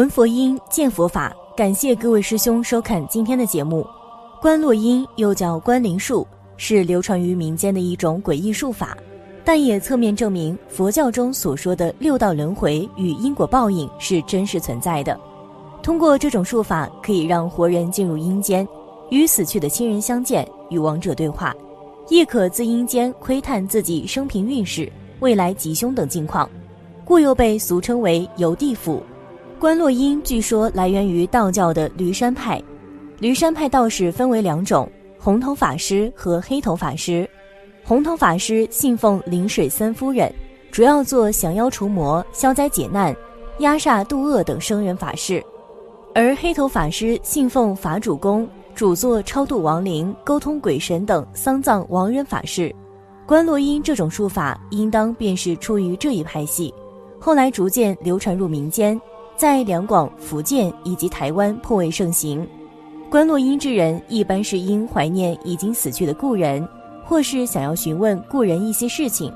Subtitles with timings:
[0.00, 1.30] 闻佛音，见佛法。
[1.54, 3.86] 感谢各位师兄收看今天的节目。
[4.40, 8.96] 观落阴又叫观灵术，是流传于民间的一种诡异术法，
[9.44, 15.20] 但也侧面证明佛教中所说的六道轮回与因果报应是真实存在的。
[15.82, 18.66] 通过这种术法，可以让活人进入阴间，
[19.10, 21.54] 与死去的亲人相见，与亡者对话，
[22.08, 26.48] 亦可自阴间窥探自己生平运势、未来吉凶等境况，
[27.04, 29.02] 故又被俗称为游地府。
[29.60, 32.58] 观落音据说来源于道教的驴山派。
[33.18, 37.28] 驴山派道士分为两种：红头法师和黑头法师。
[37.84, 40.32] 红头法师信奉灵水三夫人，
[40.70, 43.14] 主要做降妖除魔、消灾解难、
[43.58, 45.42] 压煞度厄等生人法事；
[46.14, 52.74] 而黑头法师信奉法主公，主做超度亡灵、沟通鬼神等丧葬亡人法事。
[53.26, 56.72] 观落阴这种术法，应当便是出于这一派系，
[57.20, 58.98] 后来逐渐流传入民间。
[59.40, 62.46] 在两广、福建以及台湾颇为盛行。
[63.08, 66.68] 观落阴之人一般是因怀念已经死去的故人，
[67.06, 69.32] 或是想要询问故人一些事情，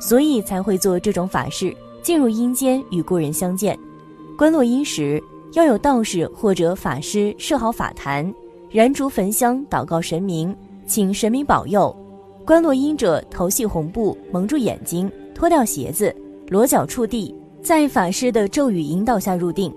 [0.00, 3.76] 所以才会做这种法事，进入阴间与故人相见。
[4.36, 5.20] 观落阴时，
[5.54, 8.32] 要有道士或者法师设好法坛，
[8.70, 10.54] 燃烛焚香，祷告神明，
[10.86, 11.92] 请神明保佑。
[12.46, 16.14] 观落阴者头系红布，蒙住眼睛，脱掉鞋子，
[16.46, 17.34] 裸脚触地。
[17.62, 19.72] 在法师的咒语引导下入定，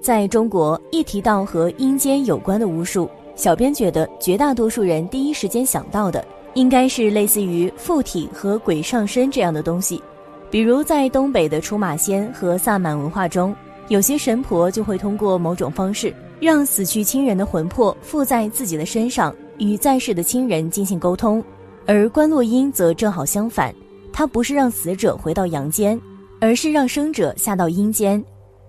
[0.00, 6.22] 在中国一提到和阴间有关的巫术，小编觉得绝大多数人第一时间想到的
[6.54, 10.02] 应该是类似于附体和鬼上身这样的东西。
[10.50, 13.54] 比如在东北的出马仙和萨满文化中，
[13.88, 21.42] 有些神婆就会通过某种方式让死去亲人的魂魄附在自己的身上，与在世的亲人进行沟通。
[21.86, 23.74] 而观落阴则正好相反，
[24.12, 25.98] 它不是让死者回到阳间。
[26.40, 28.22] 而是让生者下到阴间，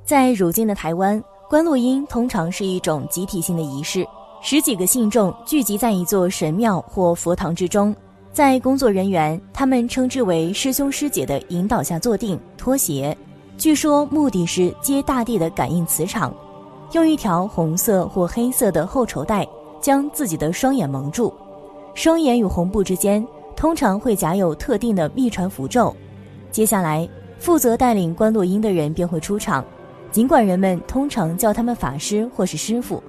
[0.04, 4.06] 在如今的台湾，观落阴通常是一种集体性的仪式，
[4.42, 7.96] 十几个信众聚集在一座神庙或佛堂之中，
[8.34, 13.18] 在工作人员他们称之为师兄师姐的引导下坐定脱鞋，
[13.58, 16.36] 据说目的是接大地的感应磁场，
[16.92, 19.48] 用一条红色或黑色的厚绸带
[19.80, 21.34] 将自己的双眼蒙住，
[21.94, 25.96] 双眼与红布之间通常会夹有特定的秘传符咒，
[26.52, 27.08] 接下来。
[27.42, 29.66] 负责带领观落音的人便会出场，
[30.12, 33.02] 尽管人们通常叫他们法师或是师傅，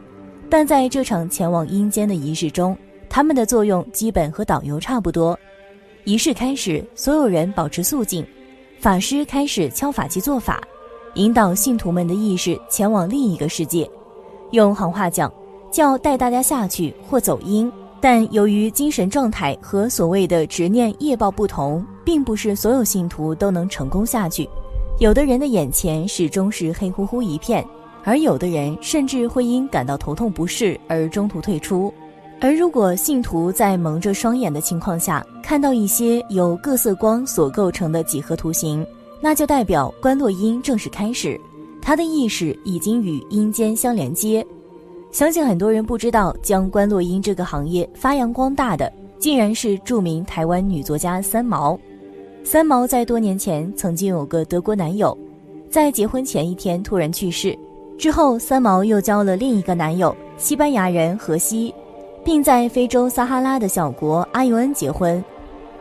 [0.48, 2.74] 但在这场前往阴间的仪式中，
[3.10, 5.38] 他们的作用基本和导游差不多。
[6.04, 8.26] 仪式开始，所有人保持肃静，
[8.80, 10.62] 法师开始敲法器做法，
[11.16, 13.86] 引导信徒们的意识前往另一个世界。
[14.52, 15.30] 用行话讲，
[15.70, 17.70] 叫带大家下去或走阴。
[18.00, 24.48] 但由于精神状态和所谓的执念业报不同，并不是所有信徒都能成功下去。
[24.98, 27.64] 有的人的眼前始终是黑乎乎一片，
[28.04, 31.92] 而有的人甚至会因感到头痛不适而中途退出。
[32.40, 38.84] 而如果信徒在蒙着双眼的情况下看到一些由各色光所构成的几何图形，
[39.20, 41.40] 那就代表观落阴正式开始，
[41.80, 44.44] 他的意识已经与阴间相连接。
[45.12, 51.78] 相信很多人不知道，将观落阴这个行业发扬光大的，竟然是著名台湾女作家三毛。
[52.44, 55.16] 三毛在多年前曾经有个德国男友，
[55.70, 57.56] 在结婚前一天突然去世。
[57.96, 61.72] 之后，三毛又交了另一个男友，西班牙人荷西，
[62.24, 65.22] 并在非洲撒哈拉的小国阿尤恩结婚。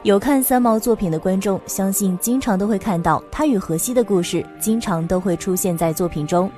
[0.03, 6.49] 有看三毛作品的观众，相信经常都会看到他与荷西的故事，经常都会出现在作品中。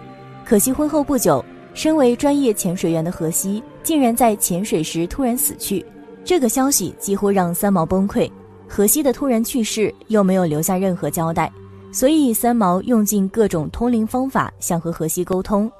[0.46, 1.44] 可惜婚后不久。
[1.74, 5.84] 身为专业潜水员的荷西，竟然在潜水时突然死去，
[6.24, 8.30] 这个消息几乎让三毛崩溃。
[8.76, 11.52] 荷西的突然去世又没有留下任何交代，
[11.92, 15.72] 所以三毛用尽各种通灵方法想和荷西沟通。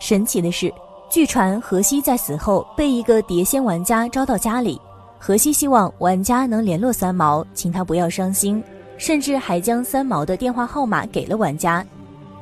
[0.00, 0.74] 神奇的是，
[1.08, 4.80] 据传荷西在死后被一个碟仙玩家招到家里，
[5.16, 8.60] 荷西希望玩家能联络三毛，请他不要伤心，
[8.98, 11.86] 甚至还将三毛的电话号码给了玩家。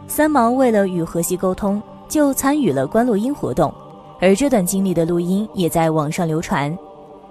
[0.06, 1.82] 三毛为了与荷西沟通。
[2.08, 3.70] 就参与了观落音活动，
[4.18, 6.74] 而这段经历的录音也在网上流传。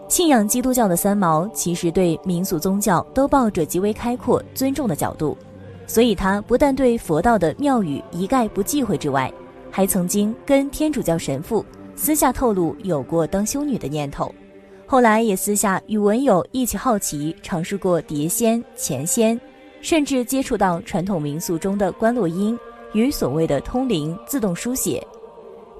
[0.07, 5.37] 信仰基督教的三毛其实对民俗宗教都抱着极为开阔、尊重的角度，
[5.85, 9.31] 所以他不但对佛道的庙宇一概不忌讳之外，
[9.69, 11.65] 还曾经跟天主教神父
[11.95, 14.33] 私下透露有过当修女的念头。
[14.85, 19.39] 后来也私下与文友一起好奇尝试过碟仙、钱仙，
[19.81, 22.57] 甚至接触到传统民俗中的观落音。
[22.93, 25.05] 与所谓的通灵、自动书写，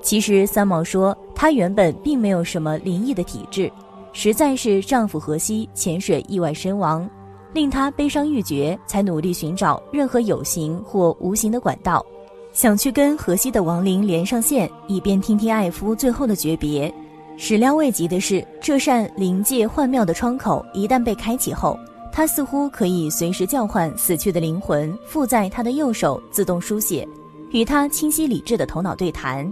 [0.01, 3.71] 其实三毛说，她原本并没有什么灵异的体质，
[4.19, 7.07] 实在是丈夫荷西潜水意外身亡，
[7.53, 12.03] 令她悲伤欲绝，才努力寻找任何有形或无形的管道，
[12.51, 16.91] 想去跟荷西的亡灵连上线，以便听听爱夫最后的诀别。
[17.37, 21.77] 始料未及的是，这扇灵界幻妙的窗口一旦被开启后，
[22.11, 27.07] 他似乎可以随时叫唤死去的灵魂附在他的右手，自动书写，
[27.51, 29.47] 与他清晰理智的头脑对谈。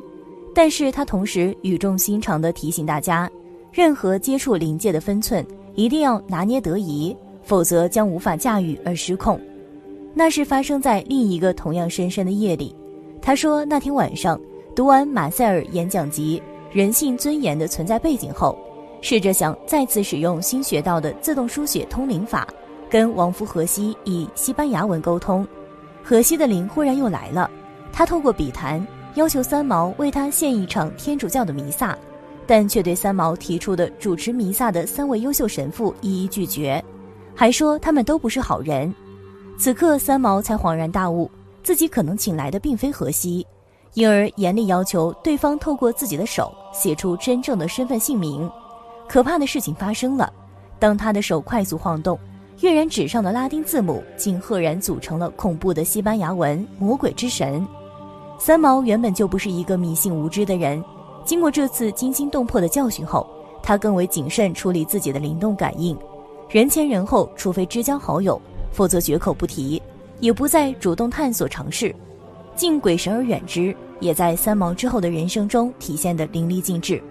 [0.55, 3.29] 但是他同时语重心长地提醒大家，
[3.75, 7.13] 任何接触灵界的分寸一定要拿捏得宜，
[7.43, 9.37] 否则将无法驾驭而失控。
[10.13, 12.73] 那是发生在另一个同样深深的夜里。
[13.21, 14.39] 他说，那天晚上
[14.73, 16.41] 读完马塞尔演讲集
[16.73, 18.57] 《人性尊严的存在背景》后，
[19.01, 22.47] 试着想再次使用新学到的自动书写通灵法，
[22.89, 25.45] 跟王夫荷西以西班牙文沟通。
[26.01, 27.51] 荷西的灵忽然又来了，
[27.91, 28.87] 他透过笔谈。
[29.15, 31.97] 要求三毛为他献一场天主教的弥撒，
[32.47, 36.83] 但却对三毛提出的主持弥撒的三位优秀神父一一拒绝，
[37.33, 38.93] 还说他们都不是好人。
[39.57, 41.29] 此刻三毛才恍然大悟，
[41.63, 43.45] 自己可能请来的并非荷西，
[43.93, 48.49] 因而严厉要求对方透过自己的手写出真正的身份姓名。
[49.07, 50.31] 可怕的事情发生了，
[50.77, 52.19] 当他的手快速晃动，
[52.61, 57.65] 跃然纸上的拉丁字母竟赫然组成了恐怖的西班牙文“魔鬼之神”。
[58.37, 60.83] 三毛原本就不是一个迷信无知的人，
[61.25, 63.27] 经过这次惊心动魄的教训后，
[63.61, 65.97] 他更为谨慎处理自己的灵动感应，
[66.49, 68.39] 人前人后，除非知交好友，
[68.71, 69.81] 否则绝口不提，
[70.19, 71.93] 也不再主动探索尝试，
[72.55, 77.01] 敬鬼神而远之，也在三毛之后的人生中体现得淋漓尽致。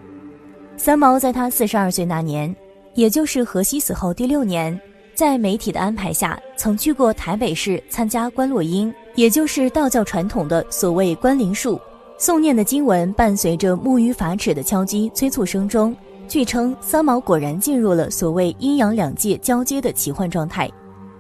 [0.76, 2.54] 三毛在他四十二岁那年，
[2.94, 4.80] 也就是荷西死后第六年，
[5.12, 8.94] 在媒体的安排下，曾去过台北市参加观落阴。
[9.16, 11.80] 也就是道教传统的所谓关灵术，
[12.18, 15.94] 诵念的经文伴随着木鱼法尺的敲击催促声中，
[16.28, 20.70] 据称三毛果然进入了所谓阴阳两界交接的奇幻状态。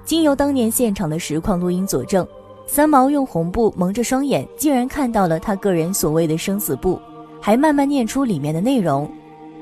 [0.04, 2.26] 经由当年现场的实况录音佐证，
[2.66, 7.00] 三毛用红布蒙着双眼，竟然看到了他个人所谓的生死簿，
[7.40, 9.10] 还慢慢念出里面的内容，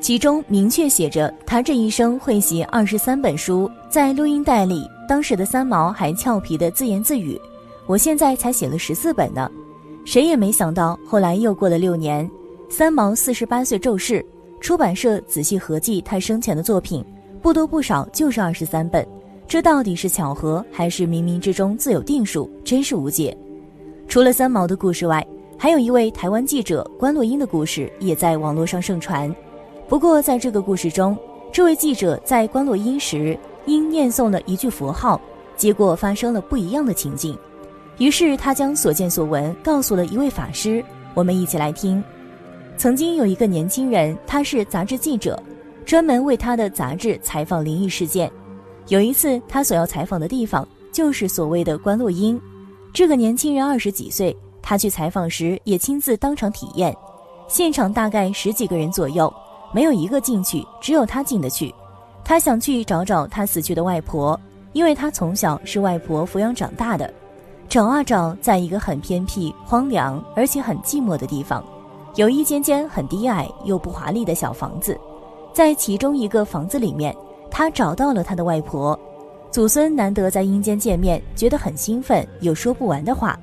[0.01, 3.71] 其中明确写着他这一生会写二十三本书。
[3.89, 7.41] 在录音带里，当时的三毛还俏皮的自言自语。
[7.87, 9.51] 我现在才写了十四本呢，
[10.05, 12.29] 谁也没想到，后来又过了六年，
[12.69, 14.25] 三毛四十八岁骤逝，
[14.61, 17.05] 出版社仔细合计他生前的作品，
[17.41, 19.07] 不多不少就是二十三本，
[19.47, 23.37] 这到底是巧合还是冥冥之中自有定数，真是无解。
[24.09, 25.25] 除了三毛的故事外，
[25.57, 29.35] 还有一位台湾记者关洛英的故事也在网络上盛传。
[29.89, 31.17] 不过在这个故事中，
[31.53, 35.21] 这位记者在关洛英时因念诵了一句佛号，
[35.57, 37.39] 结果发生了不一样的情景。
[38.03, 40.85] 于是他将所见所闻告诉了一位法师，
[41.15, 42.03] 我们一起来听。
[42.77, 45.41] 曾经有一个年轻人，他是杂志记者，
[45.87, 48.29] 专门为他的杂志采访灵异事件。
[48.89, 52.41] 有一次，他所要采访的地方就是所谓的观落阴。
[52.93, 56.93] 这个年轻人二十几岁，他去采访时也亲自当场体验。
[57.47, 59.33] 现场大概十几个人左右，
[59.73, 61.73] 没有一个进去，只有他进得去。
[62.25, 64.37] 他想去找找他死去的外婆，
[64.73, 67.09] 因为他从小是外婆抚养长大的。
[67.73, 71.65] 找啊找，在一个很偏僻、荒凉而且很寂寞的地方，
[72.17, 74.95] 有一间间很低矮又不华丽的小房子。
[75.55, 77.17] 在其中一个房子里面，
[77.51, 78.99] 他找到了他的外婆。
[79.51, 83.41] 祖孙难得在阴间见面，觉得很兴奋，有说不完的话。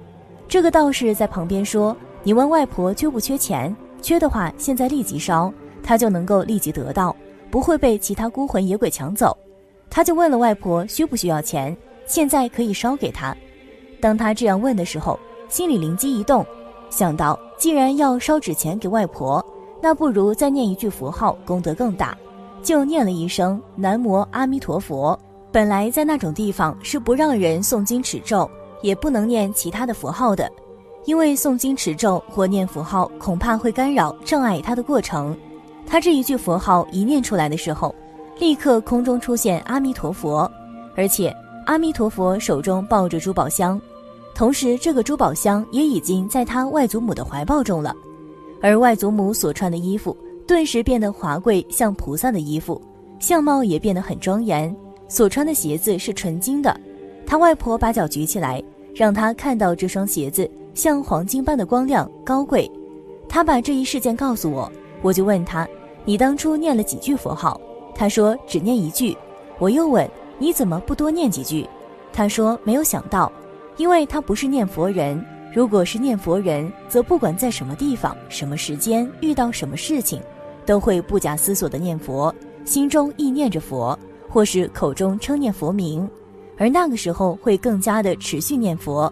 [0.47, 3.75] 这个道士在旁边说：“你问外婆缺不缺钱？
[3.99, 7.15] 缺的话，现在立即烧，他就能够立即得到，
[7.49, 9.35] 不会被其他孤魂野鬼抢走。”
[9.89, 13.35] 他就问了外婆需不需要钱，现在可以烧给他。
[14.01, 16.45] 当他这样问的时候，心里灵机一动，
[16.89, 19.43] 想到既然要烧纸钱给外婆，
[19.81, 22.17] 那不如再念一句佛号，功德更大，
[22.61, 25.17] 就念了一声“南无阿弥陀佛”。
[25.51, 28.49] 本来在那种地方是不让人诵经持咒，
[28.81, 30.51] 也不能念其他的佛号的，
[31.05, 35.35] 因为诵经持咒或念佛号恐怕会干扰障碍他的过程。
[35.87, 37.95] 他这一句佛号一念出来的时候，
[38.37, 40.49] 立刻空中出现阿弥陀佛，
[40.95, 41.35] 而且
[41.69, 43.79] 阿弥陀佛手中抱着珠宝箱。
[44.33, 47.95] 同时，这个珠宝箱也已经在他外祖母的怀抱中了，
[48.59, 52.81] 而外祖母所穿的衣服顿时变得华贵，像菩萨的衣服，
[53.19, 54.75] 相貌也变得很庄严。
[55.07, 56.75] 所穿的鞋子是纯金的，
[57.23, 58.63] 他外婆把脚举起来，
[58.95, 62.67] 让他看到这双鞋子像黄金般的光亮高贵。
[63.27, 64.71] 他把这一事件告诉我，
[65.03, 65.67] 我就问他
[66.03, 67.61] ：“你当初念了几句佛号？”
[67.93, 69.15] 他说：“只念一句。”
[69.59, 70.09] 我又问
[70.39, 71.67] ：“你怎么不多念几句？”
[72.11, 73.31] 他说：“没有想到。”
[73.77, 80.21] 因为他不是念佛人，如果是念佛人，则不管在什么地方、什么时间遇到什么事情，
[80.65, 82.33] 都会不假思索的念佛，
[82.65, 86.05] 心中意念着佛，或是口中称念佛名，
[86.57, 89.11] 而那个时候会更加的持续念佛。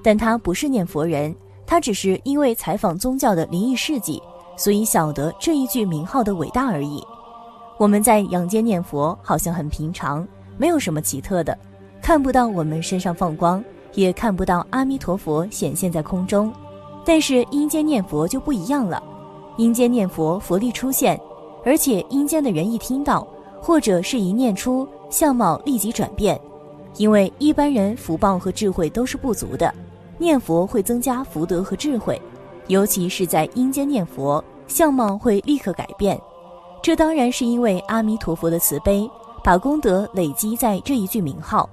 [0.00, 1.34] 但他不是念佛人，
[1.66, 4.22] 他只是因为采访宗教的灵异事迹，
[4.56, 7.02] 所以晓得这一句名号的伟大而已。
[7.78, 10.24] 我们在阳间念佛，好像很平常，
[10.56, 11.56] 没有什么奇特的，
[12.00, 13.62] 看不到我们身上放光，
[13.94, 16.52] 也看不到阿弥陀佛显现在空中。
[17.04, 19.02] 但是阴间念佛就不一样了，
[19.56, 21.20] 阴间念佛佛力出现，
[21.64, 23.26] 而且阴间的人一听到，
[23.60, 26.40] 或者是一念出，相貌立即转变。
[26.96, 29.74] 因为一般人福报和智慧都是不足的，
[30.16, 32.20] 念佛会增加福德和智慧，
[32.68, 36.18] 尤其是在阴间念佛，相貌会立刻改变。
[36.80, 39.10] 这当然是因为阿弥陀佛的慈悲，
[39.44, 41.68] 把功德累积在这一句名号。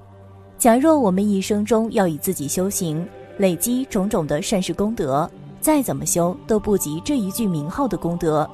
[0.58, 5.28] 假若我们一生中要以自己修行，累积种种的善事功德，
[5.62, 8.48] 再怎么修都不及这一句名号的功德，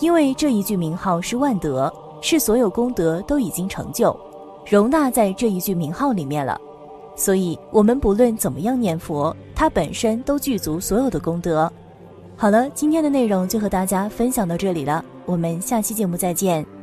[0.00, 4.14] 因为这一句名号是万德，是所有功德都已经成就。
[4.68, 6.60] 容纳在这一句名号里面了，
[7.14, 11.72] 所以我们不论怎么样念佛，它本身都具足所有的功德。
[12.36, 16.75] 好了，今天的内容就和大家分享到这里了，我们下期节目再见。